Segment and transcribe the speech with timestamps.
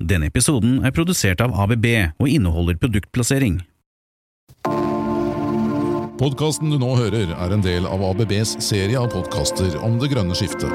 [0.00, 1.86] Denne episoden er produsert av ABB
[2.16, 3.58] og inneholder produktplassering.
[6.20, 10.36] Podkasten du nå hører, er en del av ABBs serie av podkaster om det grønne
[10.36, 10.72] skiftet.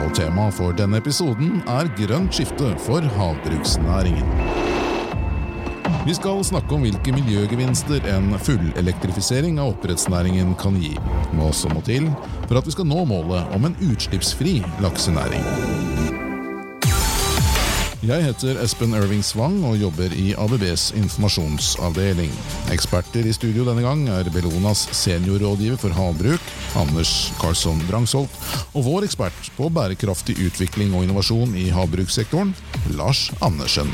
[0.00, 4.28] Og temaet for denne episoden er grønt skifte for havbruksnæringen.
[6.06, 10.92] Vi skal snakke om hvilke miljøgevinster en fullelektrifisering av oppdrettsnæringen kan gi,
[11.32, 12.12] hva som må til
[12.46, 16.15] for at vi skal nå målet om en utslippsfri laksenæring.
[18.06, 22.30] Jeg heter Espen Irving Svang og jobber i ABBs informasjonsavdeling.
[22.70, 28.38] Eksperter i studio denne gang er Bellonas seniorrådgiver for havbruk, Anders Karlsson Drangsholt,
[28.78, 32.54] og vår ekspert på bærekraftig utvikling og innovasjon i havbrukssektoren,
[32.94, 33.90] Lars Andersen.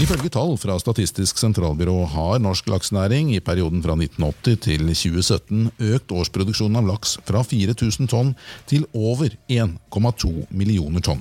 [0.00, 6.14] Ifølge tall fra Statistisk sentralbyrå har norsk laksenæring i perioden fra 1980 til 2017 økt
[6.16, 8.30] årsproduksjonen av laks fra 4000 tonn
[8.70, 11.20] til over 1,2 millioner tonn.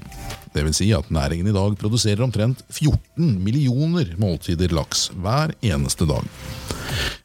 [0.55, 6.07] Det vil si at næringen i dag produserer omtrent 14 millioner måltider laks hver eneste
[6.07, 6.23] dag.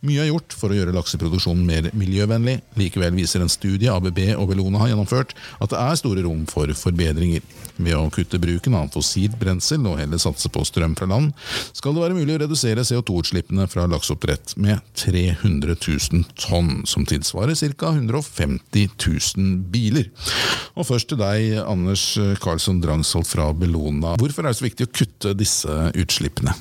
[0.07, 2.59] Mye er gjort for å gjøre lakseproduksjonen mer miljøvennlig.
[2.79, 6.71] Likevel viser en studie ABB og Bellona har gjennomført at det er store rom for
[6.77, 7.45] forbedringer.
[7.77, 11.35] Ved å kutte bruken av fossilt brensel og heller satse på strøm fra land,
[11.77, 17.57] skal det være mulig å redusere CO2-utslippene fra lakseoppdrett med 300 000 tonn, som tilsvarer
[17.77, 17.93] ca.
[17.93, 20.09] 150 000 biler.
[20.77, 22.07] Og først til deg, Anders
[22.43, 24.17] Karlsson Drangsholt fra Bellona.
[24.21, 26.57] Hvorfor er det så viktig å kutte disse utslippene?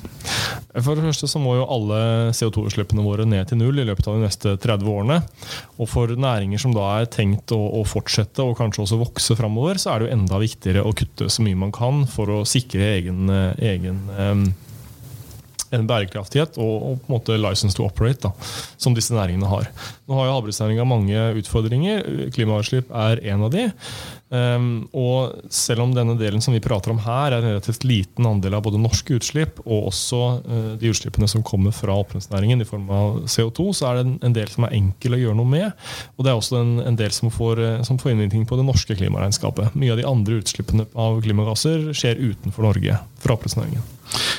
[0.76, 1.98] For det første så må jo alle
[2.36, 5.20] CO2-utslippene våre ned til null i løpet av de neste 30 årene.
[5.76, 9.80] Og for næringer som da er tenkt å, å fortsette og kanskje også vokse framover,
[9.82, 12.94] så er det jo enda viktigere å kutte så mye man kan for å sikre
[12.96, 14.46] egen, egen um,
[15.74, 18.50] en bærekraftighet og, og, på en måte license to operate, da,
[18.80, 19.70] som disse næringene har.
[20.06, 22.04] Nå har jo havbruksnæringa mange utfordringer.
[22.34, 23.66] Klimautslipp er en av de.
[24.26, 28.26] Um, og selv om denne delen som vi prater om her er en relativt liten
[28.26, 32.66] andel av både norske utslipp og også uh, de utslippene som kommer fra oppdrettsnæringen i
[32.66, 35.52] form av CO2, så er det en, en, del som er enkel å gjøre noe
[35.52, 35.86] med.
[36.16, 38.66] Og det er også en, en del som får, uh, som får innvirkning på det
[38.66, 39.78] norske klimaregnskapet.
[39.78, 43.86] Mye av de andre utslippene av klimagasser skjer utenfor Norge fra oppdrettsnæringen.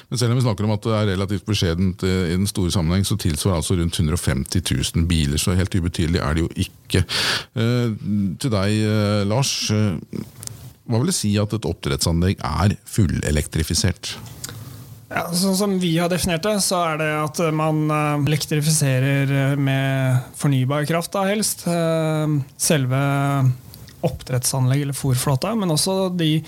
[0.08, 3.04] Men selv om vi snakker om at det er relativt beskjedent i den store sammenheng,
[3.08, 4.64] så tilsvarer altså rundt 150
[4.96, 7.04] 000 biler, så helt ubetydelig er det jo ikke.
[7.60, 7.92] Eh,
[8.40, 9.52] til deg, eh, Lars.
[9.76, 10.24] Eh,
[10.88, 14.16] hva vil det si at et oppdrettsanlegg er fullelektrifisert?
[15.12, 17.88] Ja, sånn som vi har definert det, så er det at man
[18.28, 21.64] elektrifiserer med fornybar kraft, da helst.
[22.60, 23.04] Selve
[24.06, 26.42] oppdrettsanlegg eller fòrflåta, men også de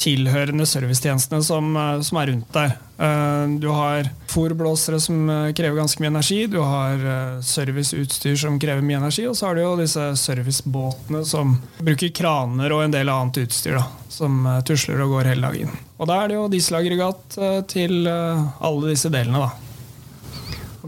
[0.00, 2.74] tilhørende servicetjenestene som, eh, som, er rundt der.
[2.98, 8.84] Eh, du har fòrblåsere som eh, krever ganske mye energi, du har serviceutstyr som krever
[8.84, 13.12] mye energi, og så har du jo disse servicebåtene som bruker kraner og en del
[13.12, 15.80] annet utstyr, da, som tusler og går hele dagen.
[16.00, 19.50] Og da er det jo dieselaggregat til alle disse delene, da.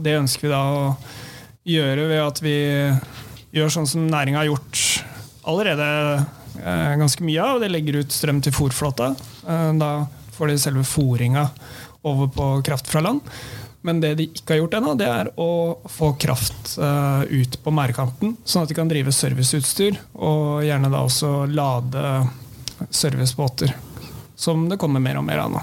[0.02, 0.84] Det ønsker vi da å
[1.68, 2.56] gjøre ved at vi
[3.52, 5.01] gjør sånn som næringa har gjort
[5.42, 5.88] allerede
[6.64, 7.60] eh, ganske mye av.
[7.62, 9.12] Det legger ut strøm til fòrflåta.
[9.48, 9.92] Eh, da
[10.36, 11.48] får de selve fòringa
[12.08, 13.20] over på kraft fra land.
[13.82, 15.50] Men det de ikke har gjort ennå, det er å
[15.90, 21.00] få kraft uh, ut på merdkanten, sånn at de kan drive serviceutstyr, og gjerne da
[21.02, 22.04] også lade
[22.94, 23.74] servicebåter.
[24.38, 25.62] Som det kommer mer og mer av nå.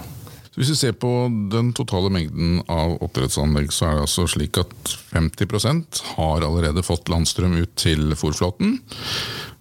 [0.60, 1.10] Hvis vi ser på
[1.52, 7.08] den totale mengden av oppdrettsanlegg, så er det altså slik at 50% har allerede fått
[7.08, 8.82] landstrøm ut til fòrflåten.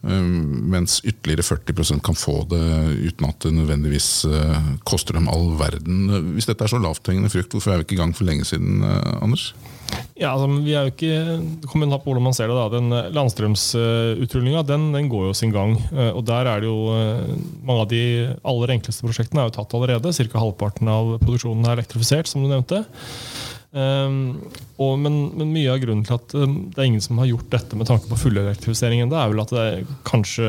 [0.06, 0.26] Eh,
[0.70, 2.62] mens ytterligere 40% kan få det
[3.10, 6.06] uten at det nødvendigvis eh, koster dem all verden.
[6.36, 8.84] Hvis dette er så lavthengende frukt, hvorfor er vi ikke i gang for lenge siden,
[8.86, 9.50] eh, Anders?
[10.20, 12.58] Ja, altså, vi er jo ikke, kommer på hvordan man ser det.
[12.58, 15.78] da, den Landstrømsutrullinga den, den, går jo sin gang.
[16.12, 16.92] og der er det jo
[17.64, 18.02] Mange av de
[18.44, 20.12] aller enkleste prosjektene er jo tatt allerede.
[20.12, 20.38] Ca.
[20.38, 22.84] halvparten av produksjonen er elektrifisert, som du nevnte.
[23.78, 24.14] Um,
[24.80, 27.50] og, men, men, mye av grunnen til at um, det er ingen som har gjort
[27.52, 29.66] dette med tanke på fullelektrifisering ennå, er vel at det
[30.08, 30.48] kanskje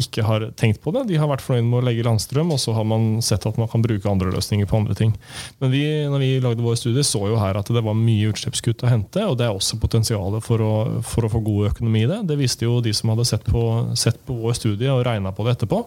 [0.00, 1.06] ikke har tenkt på det.
[1.10, 3.70] De har vært fornøyd med å legge landstrøm, og så har man sett at man
[3.70, 5.14] kan bruke andre løsninger på andre ting.
[5.62, 8.84] Men vi, når vi lagde våre studier, så jo her at det var mye utslippskutt
[8.86, 10.72] å hente, og det er også potensialet for å,
[11.06, 12.22] for å få god økonomi i det.
[12.30, 13.64] Det viste jo de som hadde sett på,
[13.98, 15.84] sett på vår studie og regna på det etterpå.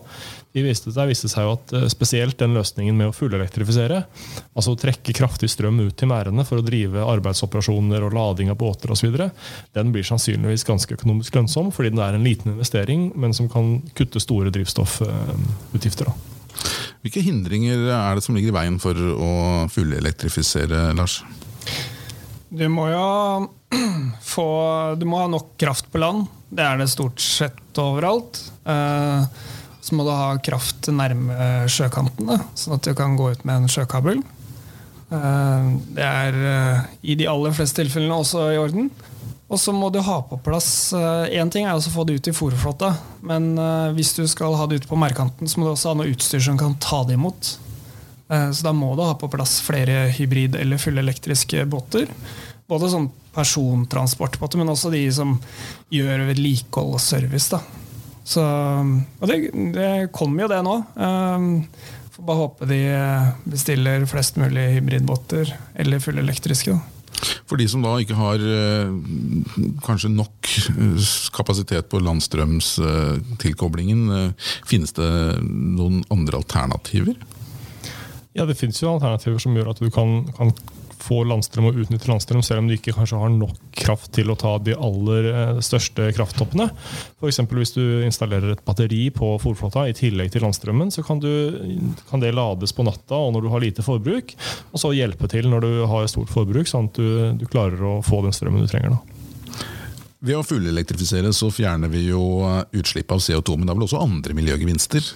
[0.54, 4.04] De viste, der viste seg jo at eh, spesielt den løsningen med å fullelektrifisere,
[4.54, 8.60] altså å trekke kraftig strøm ut til merdene for å drive arbeidsoperasjoner og lading av
[8.62, 9.18] båter osv.,
[9.74, 13.80] den blir sannsynligvis ganske økonomisk lønnsom, fordi den er en liten investering, men som kan
[13.98, 16.12] kutte store drivstoffutgifter.
[17.04, 19.32] Hvilke hindringer er det som ligger i veien for å
[19.74, 21.22] fullelektrifisere, Lars?
[22.54, 23.08] Du må jo
[24.34, 24.48] få
[25.00, 26.28] Du må ha nok kraft på land.
[26.54, 28.38] Det er det stort sett overalt.
[28.68, 29.26] Uh,
[29.84, 33.72] så må du ha kraft nærme sjøkantene, sånn at du kan gå ut med en
[33.72, 34.22] sjøkabel.
[35.14, 38.88] Eh, det er eh, i de aller fleste tilfellene også i orden.
[39.54, 40.68] Og så må du ha på plass
[40.98, 42.90] Én eh, ting er å få det ut i fòrflåta,
[43.22, 43.54] men
[43.94, 46.42] hvis du skal ha det ute på merkanten, så må du også ha noe utstyr
[46.42, 47.58] som kan ta det imot.
[48.34, 52.10] Så da må du ha på plass flere hybrid- eller fullelektriske båter.
[52.72, 55.36] Både sånn persontransportbåter, men også de som
[55.94, 57.52] gjør vedlikehold og service.
[57.54, 57.62] da.
[58.24, 58.42] Så,
[59.20, 60.78] og det, det kommer jo det nå.
[62.14, 62.82] Får bare håpe de
[63.50, 66.78] bestiller flest mulig hybridbåter eller fullelektriske.
[67.54, 68.90] For de som da ikke har uh,
[69.86, 70.34] kanskje nok
[70.74, 70.98] uh,
[71.38, 74.34] kapasitet på landstrømstilkoblingen, uh,
[74.66, 77.14] finnes det noen andre alternativer?
[78.34, 80.50] Ja, det finnes jo alternativer som gjør at du kan, kan
[81.04, 84.38] få landstrøm og utnytte landstrøm, selv om du ikke kanskje har nok kraft til å
[84.40, 86.70] ta de aller eh, største krafttoppene.
[87.20, 87.42] F.eks.
[87.52, 91.30] hvis du installerer et batteri på fòrflåta i tillegg til landstrømmen, så kan, du,
[92.10, 94.36] kan, det lades på natta og når du har lite forbruk,
[94.72, 97.10] og så hjelpe til når du har stort forbruk, sånn at du,
[97.42, 98.96] du klarer å få den strømmen du trenger.
[98.96, 99.14] da.
[100.24, 102.24] Ved å fullelektrifisere så fjerner vi jo
[102.72, 105.10] utslipp av CO2, men det er vel også andre miljøgevinster?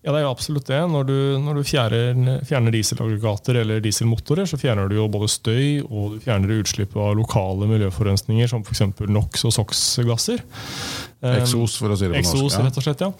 [0.00, 0.78] Ja, det er jo absolutt det.
[0.88, 5.82] Når du, når du fjerner, fjerner, dieselaggregater eller dieselmotorer, så fjerner du jo både støy
[5.82, 8.80] og du fjerner utslipp av lokale miljøforurensninger, som f.eks.
[9.04, 10.40] NOx og SOx-gasser.
[11.20, 12.62] Eksos, for å si det på Eksos, norsk.
[12.64, 13.10] rett og slett, ja.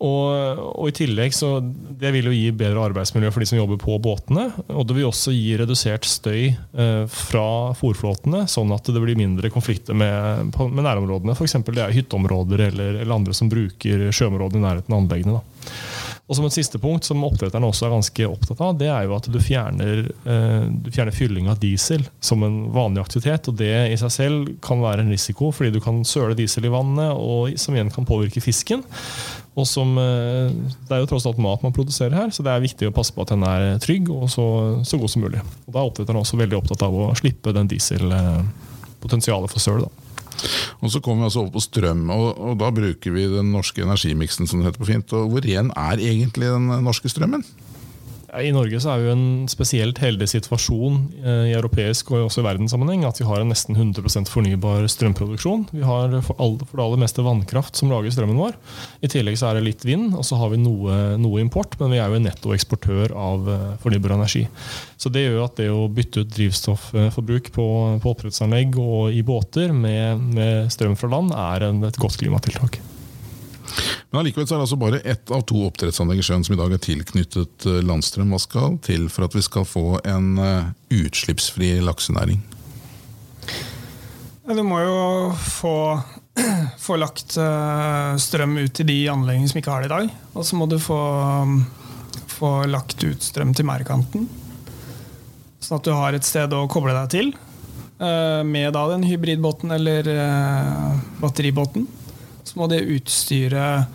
[0.00, 3.76] Og, og, i tillegg så Det vil jo gi bedre arbeidsmiljø for de som jobber
[3.82, 4.46] på båtene.
[4.72, 7.46] Og det vil også gi redusert støy eh, fra
[7.76, 11.36] fòrflåtene, sånn at det blir mindre konflikter med, med nærområdene.
[11.36, 11.60] F.eks.
[11.68, 15.36] det er hytteområder eller, eller andre som bruker sjøområdene i nærheten av anleggene.
[15.36, 16.08] da.
[16.30, 19.16] Og som et siste punkt, som oppdretterne også er ganske opptatt av, det er jo
[19.16, 23.48] at du fjerner, eh, du fjerner fylling av diesel som en vanlig aktivitet.
[23.50, 26.70] og Det i seg selv kan være en risiko, fordi du kan søle diesel i
[26.70, 28.84] vannet, og som igjen kan påvirke fisken.
[29.58, 30.54] Og som, eh,
[30.86, 33.12] Det er jo tross alt mat man produserer her, så det er viktig å passe
[33.12, 35.42] på at den er trygg og så, så god som mulig.
[35.66, 39.80] Og Da er oppdretterne også veldig opptatt av å slippe den dieselpotensialet for søl.
[39.82, 39.99] da.
[40.80, 43.82] Og Så kommer vi altså over på strøm, og, og, da bruker vi den norske
[43.82, 44.46] energimiksen.
[44.46, 45.12] som det heter på fint.
[45.12, 47.44] Og Hvor ren er egentlig den norske strømmen?
[48.30, 52.46] I Norge så er vi en spesielt heldig situasjon eh, i europeisk og også i
[52.46, 55.64] verdenssammenheng at vi har en nesten 100% fornybar strømproduksjon.
[55.74, 58.54] Vi har for, all, for det aller meste vannkraft som lager strømmen vår.
[59.02, 61.96] I tillegg så er det litt vind, og så har vi noe, noe import, men
[61.96, 64.44] vi er jo en nettoeksportør av eh, fornybar energi.
[65.00, 67.66] Så det gjør at det å bytte ut drivstofforbruk på,
[68.04, 72.78] på oppdrettsanlegg og i båter med, med strøm fra land er en, et godt klimatiltak.
[74.10, 76.72] Men allikevel er det altså bare ett av to oppdrettsanlegg i sjøen som i dag
[76.74, 78.32] er tilknyttet eh, landstrøm.
[78.34, 82.40] Hva skal til for at vi skal få en eh, utslippsfri laksenæring?
[84.50, 84.96] Du må jo
[85.38, 85.74] få,
[86.86, 90.10] få lagt eh, strøm ut til de anleggene som ikke har det i dag.
[90.34, 90.98] Og så må du få,
[92.34, 94.26] få lagt ut strøm til merdkanten.
[95.62, 97.32] Sånn at du har et sted å koble deg til
[98.00, 100.06] med da den hybridbåten eller
[101.20, 101.84] batteribåten
[102.50, 103.86] så må det utstyret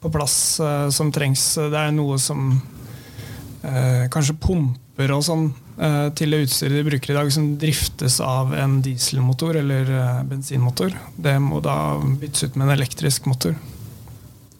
[0.00, 1.44] på plass uh, som trengs.
[1.60, 7.12] Det er noe som uh, kanskje pumper og sånn uh, til det utstyret de bruker
[7.12, 9.92] i dag, som driftes av en dieselmotor eller
[10.30, 10.96] bensinmotor.
[11.16, 13.58] Det må da byttes ut med en elektrisk motor.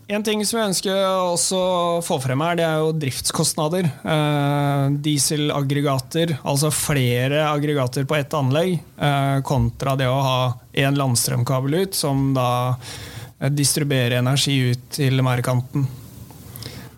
[0.08, 3.90] En ting som jeg ønsker også å få frem her, det er jo driftskostnader.
[4.08, 10.40] Eh, dieselaggregater, altså flere aggregater på ett anlegg, eh, kontra det å ha
[10.72, 13.17] én landstrømkabel ut, som da Eh,
[13.54, 15.86] distribuere energi ut til merkanten.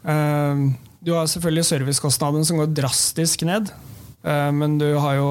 [0.04, 0.66] Eh,
[1.00, 3.72] du har selvfølgelig servicekostnaden som går drastisk ned.
[4.24, 5.30] Eh, men du har jo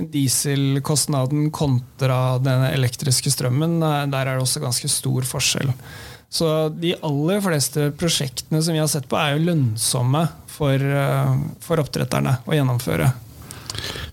[0.00, 3.80] dieselkostnaden kontra den elektriske strømmen.
[3.82, 5.72] Der er det også ganske stor forskjell.
[6.30, 10.84] Så de aller fleste prosjektene som vi har sett på, er jo lønnsomme for,
[11.64, 13.08] for oppdretterne å gjennomføre.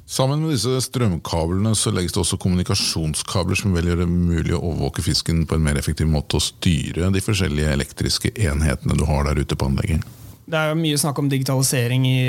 [0.07, 4.61] Sammen med disse strømkablene så legges det også kommunikasjonskabler som vil gjøre det mulig å
[4.61, 9.27] overvåke fisken på en mer effektiv måte og styre de forskjellige elektriske enhetene du har
[9.27, 10.05] der ute på anlegget.
[10.47, 12.21] Det er jo mye snakk om digitalisering i,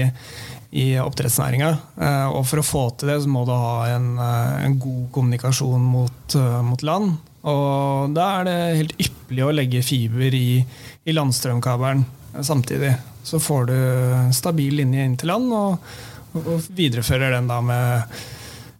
[0.74, 1.70] i oppdrettsnæringa.
[2.02, 5.06] Eh, og for å få til det, så må du ha en, eh, en god
[5.14, 7.14] kommunikasjon mot, eh, mot, land.
[7.46, 10.58] Og da er det helt ypperlig å legge fiber i,
[11.06, 12.02] i landstrømkabelen
[12.42, 12.96] samtidig.
[13.22, 13.78] Så får du
[14.34, 15.52] stabil linje inn til land.
[15.54, 15.78] og
[16.36, 18.18] og viderefører den da med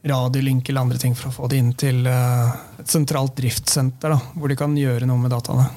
[0.08, 4.18] radiolink eller andre ting for å få det inn til eh, et sentralt driftssenter, da,
[4.34, 5.68] hvor de kan gjøre noe med dataene.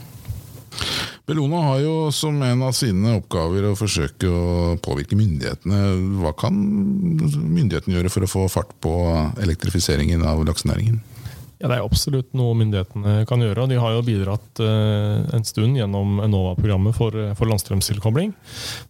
[1.27, 5.79] Bellona har jo som en av sine oppgaver å forsøke å påvirke myndighetene.
[6.19, 8.93] Hva kan myndighetene gjøre for å få fart på
[9.39, 10.99] elektrifiseringen av laksenæringen?
[11.61, 13.67] Ja, Det er absolutt noe myndighetene kan gjøre.
[13.69, 18.33] De har jo bidratt uh, en stund gjennom Enova-programmet for, for landstrømstilkobling.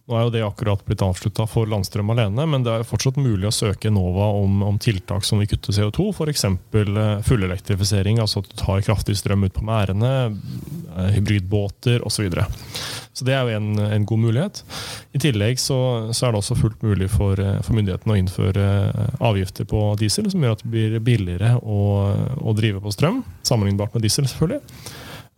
[0.08, 3.50] Nå er jo det akkurat blitt avslutta for landstrøm alene, men det er fortsatt mulig
[3.50, 6.46] å søke Enova om, om tiltak som vil kutte CO2, f.eks.
[6.48, 10.32] Uh, fullelektrifisering, altså at du tar kraftig strøm ut på merdene,
[11.12, 12.30] hybridbåter osv.
[13.12, 14.62] Så, det er jo en, en, god mulighet.
[15.12, 15.78] I tillegg så,
[16.16, 18.66] så, er det også fullt mulig for, for myndighetene å innføre
[19.20, 21.82] avgifter på diesel, som gjør at det blir billigere å,
[22.40, 24.62] å drive på strøm, sammenlignbart med diesel, selvfølgelig.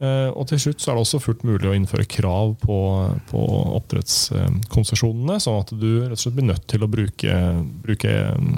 [0.02, 2.78] Eh, og til slutt så er det også fullt mulig å innføre krav på,
[3.30, 3.42] på
[3.78, 7.36] oppdrettskonsesjonene, sånn at du rett og slett blir nødt til å bruke,
[7.84, 8.56] bruke mm,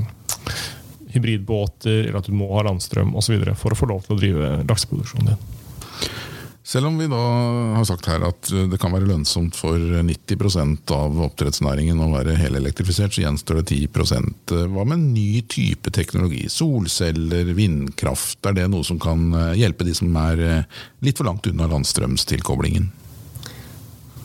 [1.13, 3.37] hybridbåter, eller at du må ha landstrøm osv.
[3.55, 5.56] for å få lov til å drive lakseproduksjonen din.
[6.67, 7.21] Selv om vi da
[7.77, 13.15] har sagt her at det kan være lønnsomt for 90% av oppdrettsnæringen å være helelektrifisert,
[13.15, 16.49] så gjenstår det 10% Hva med ny type teknologi?
[16.51, 18.41] Solceller, vindkraft?
[18.51, 20.43] Er det noe som kan hjelpe de som er
[21.07, 22.91] litt for langt unna landstrømstilkoblingen?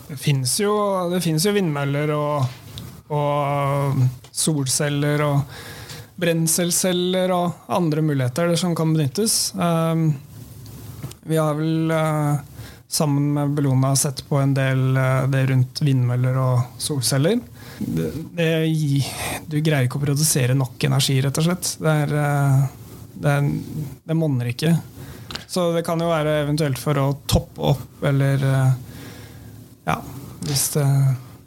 [0.10, 0.74] Det fins jo,
[1.14, 2.50] jo, vindmøller og,
[3.14, 4.02] og
[4.34, 5.62] solceller og
[6.22, 9.54] brenselceller og andre muligheter som kan benyttes.
[9.54, 10.10] Um,
[11.24, 12.40] vi har vel uh,
[12.88, 17.40] sammen med Bellona sett på en del uh, det rundt vindmøller og solceller.
[17.80, 18.50] Det, det,
[19.48, 21.74] du greier ikke å produsere nok energi, rett og slett.
[21.82, 23.36] Det, er, uh, det,
[24.04, 24.76] det monner ikke.
[25.48, 28.44] Så det kan jo være eventuelt for å toppe opp, eller
[29.84, 29.96] Ja,
[30.46, 30.86] hvis det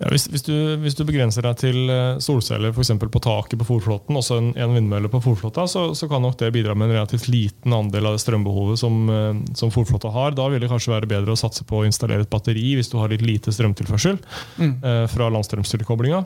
[0.04, 3.66] ja, hvis, hvis, du, hvis, du, begrenser deg til eh, solceller for på taket på
[3.70, 6.98] fòrflåten, også en, en, vindmølle på fòrflåta, så, så, kan nok det bidra med en
[6.98, 10.36] relativt liten andel av det strømbehovet som, eh, som fòrflåta har.
[10.36, 12.98] Da vil det kanskje være bedre å satse på å installere et batteri hvis du
[13.00, 14.20] har litt lite strømtilførsel
[14.60, 14.74] mm.
[14.84, 16.24] eh, fra landstrømstillkoblinga.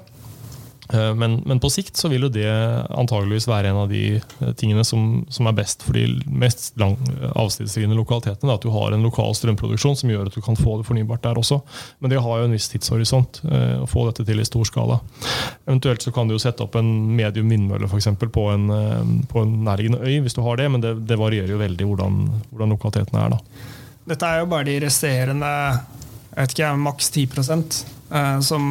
[0.92, 4.52] Eh, men, men, på sikt så vil jo det antageligvis være en av de eh,
[4.58, 6.96] tingene som, som er best for de mest lang,
[7.34, 8.48] avsidesliggende lokalitetene.
[8.48, 11.24] Da, at du har en lokal strømproduksjon som gjør at du kan få det fornybart
[11.26, 11.60] der også.
[12.00, 15.00] Men det har jo en viss tidshorisont eh, å få dette til i stor skala.
[15.66, 18.68] Eventuelt så kan du jo sette opp en medium vindmølle for eksempel, på en,
[19.28, 22.18] på en nærliggende øy, hvis du har det, men det, det varierer jo veldig hvordan,
[22.50, 23.36] hvordan lokalitetene er.
[23.36, 23.68] da.
[24.08, 25.52] Dette er jo bare de resterende
[26.38, 27.24] jeg vet ikke, maks 10
[28.14, 28.68] eh, som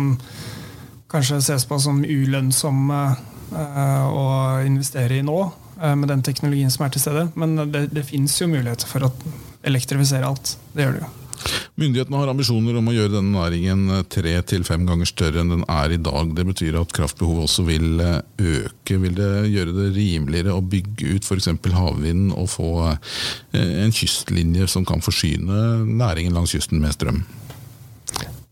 [1.12, 4.26] kanskje ses på som ulønnsomme eh, å
[4.68, 5.38] investere i nå,
[5.82, 7.30] eh, med den teknologien som er til stede.
[7.40, 9.14] Men det, det fins jo muligheter for å
[9.68, 10.58] elektrifisere alt.
[10.74, 11.14] Det gjør det jo.
[11.78, 15.54] Myndighetene har ambisjoner om å gjøre denne næringen eh, tre til fem ganger større enn
[15.54, 16.36] den er i dag.
[16.36, 19.00] Det betyr at kraftbehovet også vil øke.
[19.06, 21.54] Vil det gjøre det rimeligere å bygge ut f.eks.
[21.78, 22.72] havvind og få
[23.56, 27.24] en kystlinje som kan forsyne næringen langs kysten med strøm?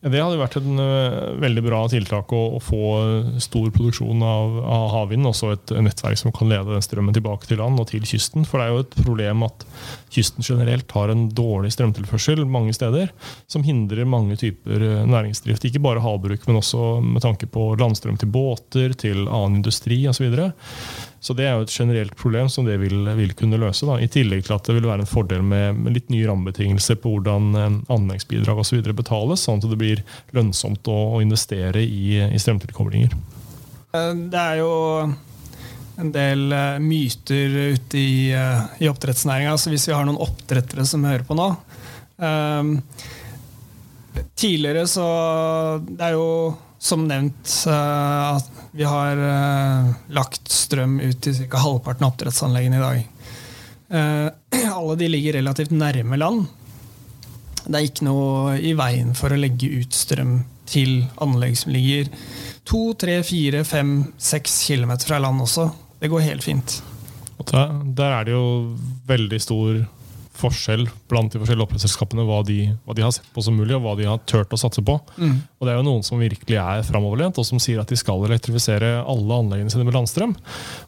[0.05, 2.81] Det hadde vært et uh, veldig bra tiltak å, å, få
[3.41, 5.25] stor produksjon av, av havvind.
[5.25, 8.45] Også et nettverk som kan lede den strømmen tilbake til land og til kysten.
[8.45, 9.65] For det er jo et problem at
[10.13, 13.09] kysten generelt har en dårlig strømtilførsel mange steder.
[13.51, 15.65] Som hindrer mange typer eh, næringsdrift.
[15.65, 20.29] Ikke bare havbruk, men også med tanke på landstrøm til båter, til annen industri osv.
[21.25, 23.87] Så det er jo et generelt problem som det vil, vil kunne løse.
[23.89, 23.97] Da.
[23.97, 27.15] I tillegg til at det vil være en fordel med, med litt nye rammebetingelser på
[27.15, 28.83] hvordan eh, anleggsbidrag osv.
[28.93, 30.03] betales, sånn at det blir
[30.37, 33.15] lønnsomt å, å investere i, i strømtilkoblinger.
[33.97, 34.75] Eh, det er jo
[35.95, 39.55] en del uh, myter ute i, i oppdrettsnæringa.
[39.57, 41.47] Så hvis vi har noen oppdrettere som hører på nå
[42.19, 42.75] um,
[44.35, 45.05] Tidligere så
[45.87, 46.27] Det er jo
[46.85, 51.61] som nevnt at vi har uh, lagt strøm ut til ca.
[51.63, 53.05] halvparten av oppdrettsanleggene i dag.
[53.95, 56.49] Uh, alle de ligger relativt nærme land.
[57.65, 62.09] Det er ikke noe i veien for å legge ut strøm til anlegg som ligger
[62.67, 65.69] to, tre, fire, fem, seks kilometer fra land også.
[66.01, 66.79] Det går helt fint.
[67.45, 68.75] Der er det jo
[69.07, 69.85] veldig stor
[70.39, 73.83] forskjell blant de forskjellige oppdrettsselskapene hva, de, hva de har sett på som mulig, og
[73.85, 74.97] hva de har turt å satse på.
[75.17, 75.37] Mm.
[75.59, 78.25] Og Det er jo noen som virkelig er framoverlent, og som sier at de skal
[78.27, 80.35] elektrifisere alle anleggene sine med landstrøm.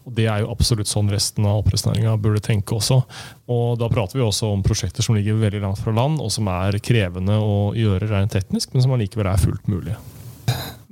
[0.05, 3.01] Og Det er jo absolutt sånn resten av oppdrettsnæringa burde tenke også.
[3.47, 6.49] Og Da prater vi også om prosjekter som ligger veldig langt fra land, og som
[6.51, 9.95] er krevende å gjøre rent teknisk, men som allikevel er fullt mulig.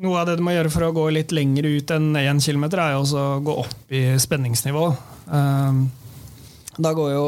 [0.03, 2.65] Noe av det du må gjøre for å gå litt lenger ut enn 1 km,
[2.75, 4.89] er jo også å gå opp i spenningsnivå.
[5.31, 5.85] Um,
[6.75, 7.27] Da går jo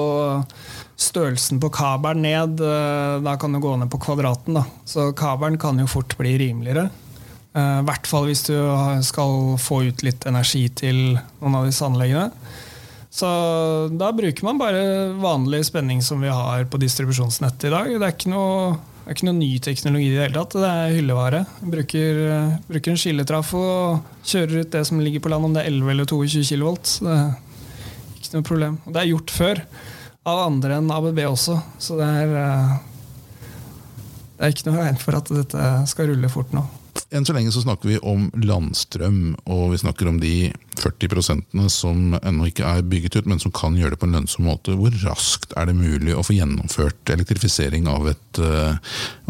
[0.97, 2.61] størrelsen på kabelen ned.
[2.61, 4.53] eh, Da kan du gå ned på kvadraten.
[4.57, 4.65] Da.
[4.85, 6.89] Så kabelen kan jo fort bli rimeligere.
[7.55, 8.55] Eh, I hvert fall hvis du
[9.05, 12.31] skal få ut litt energi til noen av disse anleggene.
[13.17, 13.25] Så
[13.97, 14.81] da bruker man bare
[15.17, 17.87] vanlig spenning som vi har på distribusjonsnettet i dag.
[17.87, 18.75] Det er ikke noe,
[19.05, 20.53] det er ikke noe ny teknologi i det hele tatt.
[20.59, 21.39] Det er hyllevare.
[21.61, 25.63] Bruker, eh, bruker en skilletrafo og kjører ut det som ligger på land, om det
[25.63, 26.75] er 11 eller 22 kV.
[27.01, 28.77] Det er ikke noe problem.
[28.85, 29.63] Og det er gjort før
[30.27, 32.75] av andre enn ABB også, så det er eh,
[34.37, 36.61] Det er ikke noe veien for at dette skal rulle fort nå.
[37.13, 42.17] Enn så lenge så snakker vi om landstrøm, og vi snakker om de 40% som
[42.19, 44.75] ennå ikke er bygget ut, men som kan gjøre det på en lønnsom måte.
[44.77, 48.75] Hvor raskt er det mulig å få gjennomført elektrifisering av et uh,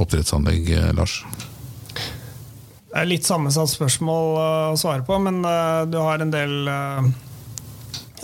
[0.02, 1.22] oppdrettsanlegg, eh, Lars?
[2.88, 6.70] Det er litt sammensatt spørsmål eh, å svare på, men eh, du har en del
[6.72, 7.10] eh,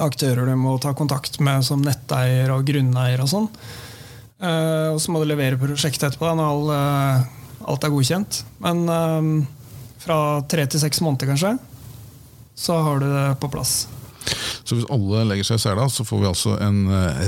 [0.02, 3.50] aktører du må ta kontakt med, som netteier og grunneier og sånn.
[4.44, 7.26] Eh, og så må du levere prosjektet etterpå når eh,
[7.72, 8.44] alt er godkjent.
[8.64, 9.28] Men eh,
[10.04, 10.18] fra
[10.52, 11.56] tre til seks måneder, kanskje,
[12.56, 13.84] så har du det på plass.
[14.64, 16.86] Så hvis alle legger seg i sela, så får vi altså en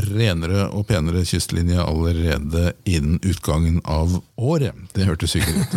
[0.07, 4.77] renere og penere kystlinje allerede innen utgangen av året.
[4.95, 5.75] Det hørtes hyggelig ut.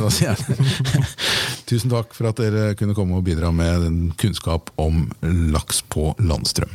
[1.68, 5.10] Tusen takk for at dere kunne komme og bidra med den kunnskap om
[5.52, 6.72] laks på landstrøm.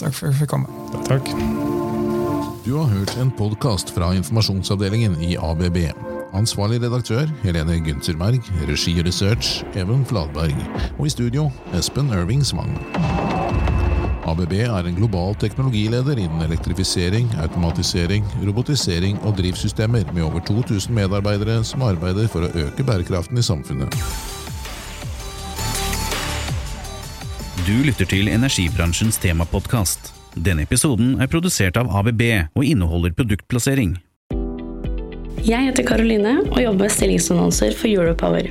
[0.00, 1.02] Takk for at jeg fikk komme.
[1.04, 1.28] Takk.
[2.64, 5.78] Du har hørt en podkast fra informasjonsavdelingen i ABB.
[6.36, 10.56] Ansvarlig redaktør Helene Günzerberg, regi og research Even Fladberg,
[10.98, 12.76] og i studio Espen Irving Svang.
[14.30, 21.60] ABB er en global teknologileder innen elektrifisering, automatisering, robotisering og drivsystemer med over 2000 medarbeidere
[21.66, 23.96] som arbeider for å øke bærekraften i samfunnet.
[27.66, 30.14] Du lytter til energibransjens temapodkast.
[30.34, 32.22] Denne episoden er produsert av ABB
[32.54, 33.98] og inneholder produktplassering.
[35.40, 38.50] Jeg heter Karoline og jobber med stillingsannonser for Europower.